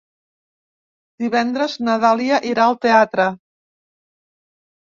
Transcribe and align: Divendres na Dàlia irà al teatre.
Divendres 1.23 1.75
na 1.89 1.99
Dàlia 2.05 2.41
irà 2.55 2.67
al 2.71 2.81
teatre. 2.89 3.29